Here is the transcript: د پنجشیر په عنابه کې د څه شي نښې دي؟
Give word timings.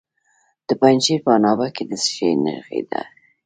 د 0.67 0.69
پنجشیر 0.81 1.19
په 1.25 1.31
عنابه 1.37 1.67
کې 1.75 1.83
د 1.89 1.91
څه 2.03 2.09
شي 2.15 2.29
نښې 2.43 2.79
دي؟ 2.89 3.01